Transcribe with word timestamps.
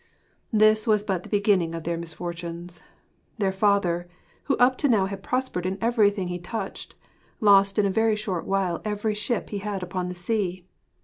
This 0.51 0.87
was 0.87 1.03
but 1.03 1.21
the 1.21 1.29
beginning 1.29 1.75
of 1.75 1.83
their 1.83 1.95
misfortunes. 1.95 2.79
Their 3.37 3.51
father, 3.51 4.09
who 4.45 4.57
up 4.57 4.75
to 4.79 4.89
now 4.89 5.05
had 5.05 5.21
prospered 5.21 5.63
in 5.67 5.77
everything 5.79 6.27
he 6.27 6.39
touched, 6.39 6.95
lost 7.39 7.77
in 7.77 7.85
a 7.85 7.91
very 7.91 8.15
short 8.15 8.47
while 8.47 8.81
every 8.83 9.13
ship 9.13 9.51
he 9.51 9.59
had 9.59 9.83
upon 9.83 10.07
the 10.07 10.15
sea. 10.15 10.65